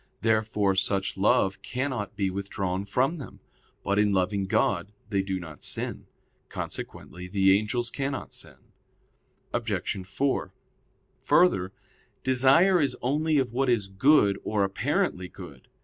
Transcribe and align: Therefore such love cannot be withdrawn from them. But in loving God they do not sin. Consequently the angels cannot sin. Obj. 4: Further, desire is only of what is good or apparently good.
Therefore 0.21 0.73
such 0.73 1.15
love 1.15 1.61
cannot 1.61 2.15
be 2.15 2.31
withdrawn 2.31 2.85
from 2.85 3.19
them. 3.19 3.39
But 3.83 3.99
in 3.99 4.11
loving 4.13 4.47
God 4.47 4.91
they 5.11 5.21
do 5.21 5.39
not 5.39 5.63
sin. 5.63 6.07
Consequently 6.49 7.27
the 7.27 7.55
angels 7.55 7.91
cannot 7.91 8.33
sin. 8.33 8.57
Obj. 9.53 10.07
4: 10.07 10.53
Further, 11.19 11.71
desire 12.23 12.81
is 12.81 12.97
only 13.03 13.37
of 13.37 13.53
what 13.53 13.69
is 13.69 13.87
good 13.87 14.39
or 14.43 14.63
apparently 14.63 15.27
good. 15.27 15.67